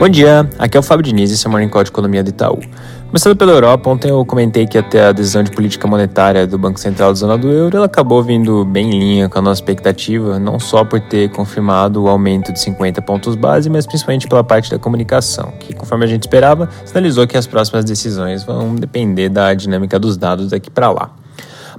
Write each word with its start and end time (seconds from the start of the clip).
Bom 0.00 0.08
dia, 0.08 0.48
aqui 0.58 0.78
é 0.78 0.80
o 0.80 0.82
Fábio 0.82 1.04
Diniz 1.04 1.30
e 1.30 1.34
esse 1.34 1.46
é 1.46 1.48
o 1.48 1.50
Morning 1.50 1.68
Call 1.68 1.84
de 1.84 1.90
Economia 1.90 2.24
do 2.24 2.30
Itaú. 2.30 2.58
Começando 3.08 3.36
pela 3.36 3.52
Europa, 3.52 3.90
ontem 3.90 4.08
eu 4.08 4.24
comentei 4.24 4.66
que 4.66 4.78
até 4.78 5.04
a 5.04 5.12
decisão 5.12 5.42
de 5.42 5.50
política 5.50 5.86
monetária 5.86 6.46
do 6.46 6.56
Banco 6.56 6.80
Central 6.80 7.10
da 7.10 7.18
Zona 7.18 7.36
do 7.36 7.50
Euro, 7.50 7.76
ela 7.76 7.84
acabou 7.84 8.22
vindo 8.22 8.64
bem 8.64 8.88
em 8.88 8.98
linha 8.98 9.28
com 9.28 9.38
a 9.38 9.42
nossa 9.42 9.60
expectativa, 9.60 10.38
não 10.38 10.58
só 10.58 10.86
por 10.86 11.00
ter 11.00 11.30
confirmado 11.32 12.02
o 12.02 12.08
aumento 12.08 12.50
de 12.50 12.60
50 12.60 13.02
pontos 13.02 13.34
base, 13.34 13.68
mas 13.68 13.86
principalmente 13.86 14.26
pela 14.26 14.42
parte 14.42 14.70
da 14.70 14.78
comunicação, 14.78 15.52
que 15.60 15.74
conforme 15.74 16.06
a 16.06 16.08
gente 16.08 16.22
esperava, 16.22 16.70
sinalizou 16.82 17.26
que 17.26 17.36
as 17.36 17.46
próximas 17.46 17.84
decisões 17.84 18.42
vão 18.42 18.74
depender 18.74 19.28
da 19.28 19.52
dinâmica 19.52 19.98
dos 19.98 20.16
dados 20.16 20.48
daqui 20.48 20.70
para 20.70 20.90
lá. 20.90 21.10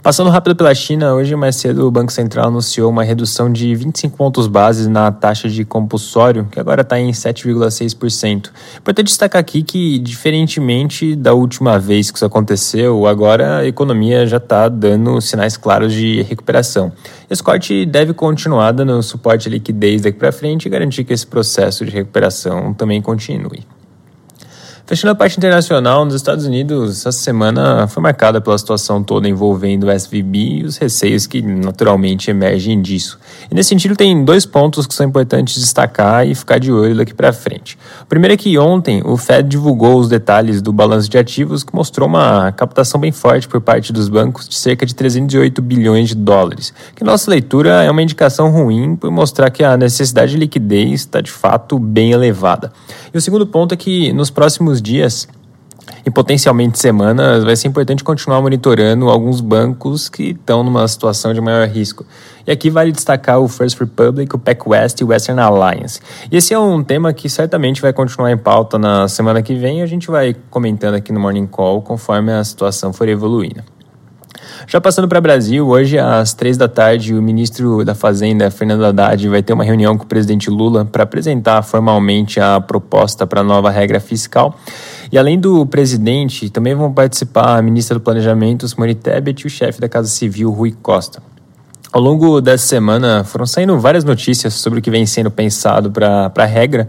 Passando 0.03 0.31
rápido 0.31 0.55
pela 0.55 0.73
China, 0.73 1.13
hoje 1.13 1.35
mais 1.35 1.57
cedo 1.57 1.87
o 1.87 1.91
Banco 1.91 2.11
Central 2.11 2.47
anunciou 2.47 2.89
uma 2.89 3.03
redução 3.03 3.53
de 3.53 3.75
25 3.75 4.17
pontos 4.17 4.47
bases 4.47 4.87
na 4.87 5.11
taxa 5.11 5.47
de 5.47 5.63
compulsório, 5.63 6.47
que 6.51 6.59
agora 6.59 6.81
está 6.81 6.99
em 6.99 7.11
7,6%. 7.11 8.49
Importante 8.79 9.05
destacar 9.05 9.39
aqui 9.39 9.61
que, 9.61 9.99
diferentemente 9.99 11.15
da 11.15 11.35
última 11.35 11.77
vez 11.77 12.09
que 12.09 12.17
isso 12.17 12.25
aconteceu, 12.25 13.05
agora 13.05 13.57
a 13.57 13.67
economia 13.67 14.25
já 14.25 14.37
está 14.37 14.67
dando 14.67 15.21
sinais 15.21 15.55
claros 15.55 15.93
de 15.93 16.23
recuperação. 16.23 16.91
Esse 17.29 17.43
corte 17.43 17.85
deve 17.85 18.11
continuar 18.11 18.71
dando 18.71 19.03
suporte 19.03 19.49
à 19.49 19.51
liquidez 19.51 20.01
daqui 20.01 20.17
para 20.17 20.31
frente 20.31 20.65
e 20.65 20.69
garantir 20.69 21.03
que 21.03 21.13
esse 21.13 21.27
processo 21.27 21.85
de 21.85 21.91
recuperação 21.91 22.73
também 22.73 23.03
continue. 23.03 23.63
Fechando 24.91 25.13
a 25.13 25.15
parte 25.15 25.37
internacional, 25.37 26.03
nos 26.03 26.15
Estados 26.15 26.45
Unidos, 26.45 26.99
essa 26.99 27.13
semana 27.13 27.87
foi 27.87 28.03
marcada 28.03 28.41
pela 28.41 28.57
situação 28.57 29.01
toda 29.01 29.25
envolvendo 29.25 29.85
o 29.85 29.89
SVB 29.89 30.37
e 30.37 30.65
os 30.65 30.75
receios 30.75 31.25
que 31.25 31.41
naturalmente 31.41 32.29
emergem 32.29 32.81
disso. 32.81 33.17
E 33.49 33.55
nesse 33.55 33.69
sentido, 33.69 33.95
tem 33.95 34.25
dois 34.25 34.45
pontos 34.45 34.85
que 34.85 34.93
são 34.93 35.07
importantes 35.07 35.57
destacar 35.57 36.27
e 36.27 36.35
ficar 36.35 36.59
de 36.59 36.73
olho 36.73 36.93
daqui 36.93 37.13
para 37.13 37.31
frente. 37.31 37.77
O 38.01 38.05
primeiro 38.05 38.33
é 38.33 38.37
que 38.37 38.57
ontem 38.57 39.01
o 39.05 39.15
Fed 39.15 39.47
divulgou 39.47 39.97
os 39.97 40.09
detalhes 40.09 40.61
do 40.61 40.73
balanço 40.73 41.09
de 41.09 41.17
ativos 41.17 41.63
que 41.63 41.73
mostrou 41.73 42.05
uma 42.05 42.51
captação 42.51 42.99
bem 42.99 43.13
forte 43.13 43.47
por 43.47 43.61
parte 43.61 43.93
dos 43.93 44.09
bancos 44.09 44.45
de 44.45 44.55
cerca 44.55 44.85
de 44.85 44.93
308 44.93 45.61
bilhões 45.61 46.09
de 46.09 46.15
dólares, 46.15 46.73
que 46.97 47.03
nossa 47.05 47.31
leitura 47.31 47.81
é 47.81 47.89
uma 47.89 48.01
indicação 48.01 48.51
ruim 48.51 48.97
por 48.97 49.09
mostrar 49.09 49.51
que 49.51 49.63
a 49.63 49.77
necessidade 49.77 50.33
de 50.33 50.37
liquidez 50.37 50.99
está 50.99 51.21
de 51.21 51.31
fato 51.31 51.79
bem 51.79 52.11
elevada. 52.11 52.73
E 53.13 53.17
o 53.17 53.21
segundo 53.21 53.47
ponto 53.47 53.73
é 53.73 53.77
que 53.77 54.11
nos 54.11 54.29
próximos 54.29 54.80
dias 54.81 55.27
e 56.05 56.09
potencialmente 56.09 56.79
semanas, 56.79 57.43
vai 57.43 57.55
ser 57.55 57.67
importante 57.67 58.03
continuar 58.03 58.41
monitorando 58.41 59.09
alguns 59.09 59.41
bancos 59.41 60.09
que 60.09 60.31
estão 60.31 60.63
numa 60.63 60.87
situação 60.87 61.33
de 61.33 61.41
maior 61.41 61.67
risco. 61.67 62.05
E 62.45 62.51
aqui 62.51 62.69
vale 62.69 62.91
destacar 62.91 63.39
o 63.39 63.47
First 63.47 63.79
Republic, 63.79 64.35
o 64.35 64.39
PacWest 64.39 64.99
e 64.99 65.03
o 65.03 65.07
Western 65.07 65.39
Alliance. 65.39 65.99
E 66.31 66.37
esse 66.37 66.53
é 66.53 66.59
um 66.59 66.83
tema 66.83 67.13
que 67.13 67.29
certamente 67.29 67.81
vai 67.81 67.93
continuar 67.93 68.31
em 68.31 68.37
pauta 68.37 68.79
na 68.79 69.07
semana 69.07 69.41
que 69.41 69.53
vem 69.53 69.79
e 69.79 69.81
a 69.83 69.85
gente 69.85 70.09
vai 70.09 70.35
comentando 70.49 70.95
aqui 70.95 71.11
no 71.11 71.19
Morning 71.19 71.47
Call 71.47 71.81
conforme 71.81 72.31
a 72.31 72.43
situação 72.43 72.91
for 72.91 73.07
evoluindo. 73.07 73.70
Já 74.67 74.79
passando 74.79 75.07
para 75.07 75.19
Brasil, 75.19 75.67
hoje 75.67 75.97
às 75.97 76.33
três 76.33 76.57
da 76.57 76.67
tarde, 76.67 77.13
o 77.13 77.21
ministro 77.21 77.83
da 77.83 77.95
Fazenda, 77.95 78.49
Fernando 78.51 78.85
Haddad, 78.85 79.27
vai 79.27 79.41
ter 79.41 79.53
uma 79.53 79.63
reunião 79.63 79.97
com 79.97 80.03
o 80.03 80.07
presidente 80.07 80.49
Lula 80.49 80.85
para 80.85 81.03
apresentar 81.03 81.61
formalmente 81.63 82.39
a 82.39 82.59
proposta 82.59 83.25
para 83.25 83.41
a 83.41 83.43
nova 83.43 83.69
regra 83.69 83.99
fiscal. 83.99 84.57
E 85.11 85.17
além 85.17 85.39
do 85.39 85.65
presidente, 85.65 86.49
também 86.49 86.73
vão 86.73 86.93
participar 86.93 87.57
a 87.57 87.61
ministra 87.61 87.99
do 87.99 88.01
Planejamento, 88.01 88.67
Simone 88.67 88.95
Tebet, 88.95 89.43
e 89.43 89.47
o 89.47 89.49
chefe 89.49 89.81
da 89.81 89.89
Casa 89.89 90.07
Civil, 90.07 90.51
Rui 90.51 90.73
Costa. 90.81 91.30
Ao 91.93 91.99
longo 91.99 92.39
dessa 92.39 92.65
semana 92.65 93.25
foram 93.25 93.45
saindo 93.45 93.77
várias 93.77 94.05
notícias 94.05 94.53
sobre 94.53 94.79
o 94.79 94.81
que 94.81 94.89
vem 94.89 95.05
sendo 95.05 95.29
pensado 95.29 95.91
para 95.91 96.31
a 96.33 96.45
regra, 96.45 96.87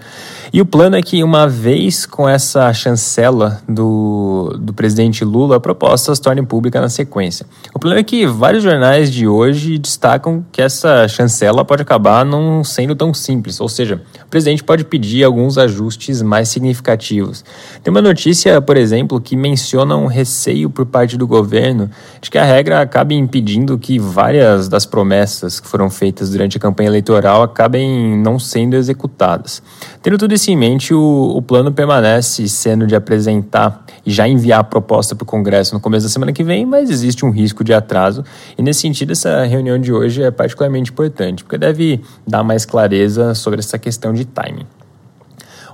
e 0.53 0.61
o 0.61 0.67
plano 0.67 0.95
é 0.95 1.03
que, 1.03 1.25
uma 1.25 1.49
vez 1.49 2.07
com 2.07 2.29
essa 2.29 2.73
chancela 2.73 3.61
do, 3.69 4.57
do 4.61 4.73
presidente 4.73 5.25
Lula, 5.25 5.57
a 5.57 5.61
proposta 5.61 6.15
se 6.15 6.23
torne 6.23 6.47
pública 6.47 6.81
na 6.81 6.89
sequência. 6.89 7.45
O 7.75 7.81
problema 7.81 8.01
é 8.01 8.05
que 8.05 8.27
vários 8.27 8.63
jornais 8.63 9.11
de 9.11 9.27
hoje 9.27 9.77
destacam 9.77 10.45
que 10.53 10.63
essa 10.63 11.09
chancela 11.09 11.65
pode 11.65 11.83
acabar 11.83 12.25
não 12.25 12.63
sendo 12.63 12.95
tão 12.95 13.13
simples, 13.13 13.61
ou 13.61 13.69
seja, 13.69 14.01
presidente 14.33 14.65
pode 14.65 14.83
pedir 14.87 15.23
alguns 15.25 15.59
ajustes 15.59 16.23
mais 16.23 16.49
significativos. 16.49 17.45
Tem 17.83 17.91
uma 17.91 18.01
notícia, 18.01 18.63
por 18.63 18.79
exemplo, 18.79 19.21
que 19.21 19.37
menciona 19.37 19.95
um 19.95 20.07
receio 20.07 20.71
por 20.71 20.87
parte 20.87 21.19
do 21.19 21.27
governo 21.27 21.91
de 22.19 22.31
que 22.31 22.39
a 22.39 22.45
regra 22.45 22.81
acabe 22.81 23.15
impedindo 23.15 23.79
que 23.79 23.99
várias 23.99 24.69
das 24.69 24.87
promessas 24.87 25.61
que 25.61 25.69
foram 25.69 25.91
feitas 25.91 26.31
durante 26.31 26.57
a 26.57 26.61
campanha 26.61 26.89
eleitoral 26.89 27.43
acabem 27.43 28.17
não 28.17 28.39
sendo 28.39 28.75
executadas. 28.75 29.63
Tendo 30.03 30.17
tudo 30.17 30.33
isso 30.33 30.51
em 30.51 30.57
mente, 30.57 30.95
o, 30.95 31.35
o 31.37 31.43
plano 31.43 31.71
permanece 31.71 32.49
sendo 32.49 32.87
de 32.87 32.97
apresentar 32.97 33.85
e 34.05 34.11
já 34.11 34.27
enviar 34.27 34.61
a 34.61 34.65
proposta 34.65 35.15
para 35.15 35.25
o 35.25 35.27
Congresso 35.27 35.75
no 35.75 35.81
começo 35.81 36.07
da 36.07 36.11
semana 36.11 36.33
que 36.33 36.43
vem, 36.43 36.65
mas 36.65 36.89
existe 36.89 37.27
um 37.27 37.31
risco 37.31 37.63
de 37.63 37.75
atraso. 37.75 38.25
E 38.57 38.63
nesse 38.63 38.81
sentido, 38.81 39.13
essa 39.13 39.45
reunião 39.45 39.79
de 39.79 39.93
hoje 39.93 40.23
é 40.23 40.31
particularmente 40.31 40.91
importante, 40.91 41.45
porque 41.45 41.59
deve 41.59 42.01
dar 42.27 42.43
mais 42.43 42.65
clareza 42.65 43.35
sobre 43.35 43.61
essa 43.61 43.79
questão 43.79 44.15
de 44.15 44.22
timing. 44.25 44.67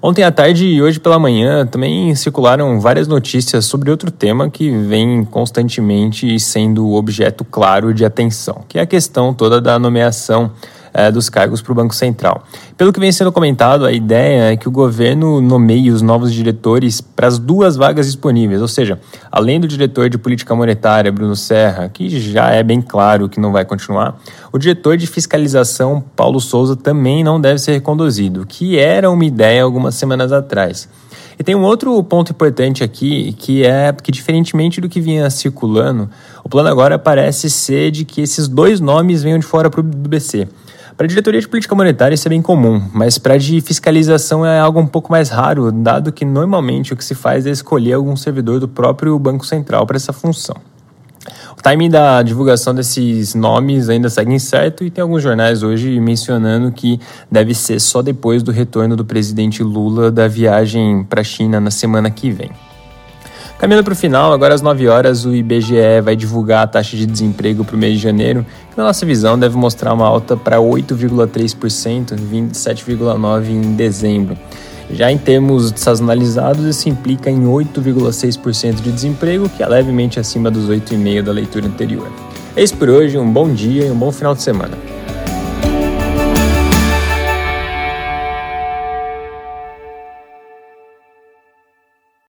Ontem 0.00 0.22
à 0.22 0.31
tarde 0.31 0.64
e 0.64 0.81
hoje 0.81 1.00
pela 1.00 1.19
manhã 1.19 1.66
também 1.66 2.14
circularam 2.14 2.81
várias 2.81 3.09
notícias 3.09 3.64
sobre 3.64 3.91
outro 3.91 4.12
tema 4.12 4.48
que 4.48 4.70
vem 4.70 5.25
constantemente 5.25 6.38
sendo 6.38 6.92
objeto 6.92 7.44
claro 7.44 7.92
de 7.92 8.04
atenção, 8.04 8.62
que 8.69 8.78
é 8.78 8.82
a 8.82 8.86
questão 8.86 9.34
toda 9.34 9.60
da 9.60 9.76
nomeação 9.76 10.53
é, 10.98 11.12
dos 11.12 11.28
cargos 11.28 11.62
para 11.62 11.70
o 11.70 11.75
Banco 11.76 11.94
Central. 11.94 12.42
Pelo 12.76 12.92
que 12.92 12.98
vem 12.98 13.12
sendo 13.12 13.31
comentado, 13.31 13.86
a 13.86 13.92
ideia 13.92 14.53
é 14.53 14.56
que 14.56 14.66
o 14.66 14.70
governo 14.70 15.41
nomeie 15.41 15.92
os 15.92 16.03
novos 16.03 16.32
diretores 16.32 17.00
para 17.00 17.28
as 17.28 17.38
duas 17.38 17.76
vagas 17.76 18.06
disponíveis, 18.06 18.60
ou 18.60 18.66
seja, 18.66 18.98
além 19.31 19.60
do 19.60 19.69
diretor 19.69 20.10
de 20.10 20.19
política 20.19 20.56
monetária, 20.56 21.12
Bruno 21.12 21.36
Serra, 21.36 21.88
que 21.88 22.09
já 22.19 22.50
é 22.50 22.64
bem 22.64 22.82
claro 22.82 23.28
que 23.28 23.38
não 23.38 23.53
vai 23.53 23.64
continuar, 23.64 24.19
o 24.53 24.59
diretor 24.59 24.97
de 24.97 25.06
fiscalização, 25.06 26.03
Paulo 26.16 26.41
Souza, 26.41 26.75
também 26.75 27.22
não 27.22 27.41
deve 27.41 27.60
ser 27.60 27.70
reconduzido, 27.70 28.44
que 28.44 28.76
era 28.76 29.09
uma 29.09 29.25
ideia 29.25 29.62
algumas 29.62 29.94
semanas 29.94 30.32
atrás. 30.32 30.88
E 31.38 31.44
tem 31.44 31.54
um 31.54 31.62
outro 31.62 32.03
ponto 32.03 32.32
importante 32.32 32.82
aqui, 32.82 33.32
que 33.38 33.65
é 33.65 33.92
que, 33.92 34.10
diferentemente 34.10 34.80
do 34.80 34.88
que 34.88 35.00
vinha 35.00 35.30
circulando, 35.30 36.10
o 36.42 36.48
plano 36.48 36.69
agora 36.69 36.98
parece 36.98 37.48
ser 37.48 37.92
de 37.92 38.04
que 38.04 38.20
esses 38.20 38.48
dois 38.48 38.80
nomes 38.80 39.22
venham 39.22 39.38
de 39.38 39.47
fora 39.47 39.70
do 39.70 40.09
BC. 40.09 40.48
Para 40.98 41.04
a 41.04 41.09
diretoria 41.09 41.41
de 41.41 41.47
política 41.47 41.76
monetária 41.76 42.16
isso 42.16 42.26
é 42.26 42.31
bem 42.31 42.42
comum, 42.42 42.82
mas 42.92 43.19
para 43.19 43.34
a 43.34 43.38
de 43.38 43.60
fiscalização 43.60 44.44
é 44.44 44.59
algo 44.59 44.81
um 44.81 44.86
pouco 44.86 45.12
mais 45.12 45.28
raro, 45.28 45.70
dado 45.70 46.10
que 46.10 46.25
normalmente 46.25 46.92
o 46.92 46.97
que 46.97 47.04
se 47.04 47.14
faz 47.14 47.47
é 47.47 47.50
escolher 47.50 47.92
algum 47.92 48.16
servidor 48.16 48.59
do 48.59 48.66
próprio 48.66 49.16
Banco 49.16 49.47
Central 49.47 49.86
para 49.86 49.94
essa 49.94 50.12
função. 50.12 50.56
O 51.56 51.62
timing 51.62 51.88
da 51.88 52.20
divulgação 52.20 52.75
desses 52.75 53.32
nomes 53.32 53.88
ainda 53.88 54.10
segue 54.10 54.34
incerto 54.34 54.82
e 54.82 54.91
tem 54.91 55.00
alguns 55.00 55.22
jornais 55.22 55.62
hoje 55.62 56.00
mencionando 56.00 56.72
que 56.72 56.98
deve 57.30 57.54
ser 57.54 57.78
só 57.78 58.03
depois 58.03 58.42
do 58.42 58.50
retorno 58.50 58.97
do 58.97 59.04
presidente 59.04 59.62
Lula 59.62 60.10
da 60.10 60.26
viagem 60.26 61.04
para 61.04 61.20
a 61.20 61.25
China 61.25 61.60
na 61.60 61.70
semana 61.70 62.10
que 62.10 62.28
vem. 62.28 62.50
Caminhando 63.58 63.82
para 63.82 63.92
o 63.92 63.96
final, 63.96 64.32
agora 64.32 64.54
às 64.54 64.62
9 64.62 64.86
horas, 64.86 65.24
o 65.24 65.34
IBGE 65.34 66.00
vai 66.00 66.14
divulgar 66.14 66.62
a 66.62 66.66
taxa 66.69 66.96
de 66.96 67.04
desemprego 67.04 67.64
para 67.64 67.74
o 67.74 67.78
mês 67.78 67.94
de 67.94 67.98
janeiro, 67.98 68.46
que 68.70 68.78
na 68.78 68.84
nossa 68.84 69.04
visão 69.04 69.36
deve 69.36 69.56
mostrar 69.56 69.92
uma 69.92 70.06
alta 70.06 70.36
para 70.36 70.58
8,3%, 70.58 72.14
vindo 72.14 72.52
de 72.52 72.56
7,9% 72.56 73.48
em 73.48 73.74
dezembro. 73.74 74.38
Já 74.92 75.10
em 75.10 75.18
termos 75.18 75.72
sazonalizados, 75.74 76.64
isso 76.64 76.88
implica 76.88 77.28
em 77.28 77.47
8,6% 77.47 78.76
de 78.80 78.92
desemprego, 78.92 79.48
que 79.48 79.60
é 79.60 79.66
levemente 79.66 80.20
acima 80.20 80.52
dos 80.52 80.68
8,5% 80.68 81.22
da 81.22 81.32
leitura 81.32 81.66
anterior. 81.66 82.08
É 82.54 82.62
isso 82.62 82.76
por 82.76 82.88
hoje, 82.88 83.18
um 83.18 83.30
bom 83.30 83.52
dia 83.52 83.86
e 83.86 83.91
um 83.91 83.98
bom 83.98 84.12
final 84.12 84.36
de 84.36 84.42
semana. 84.42 84.78